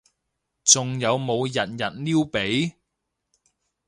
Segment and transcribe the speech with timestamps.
[0.63, 2.73] 仲有冇日日撩鼻？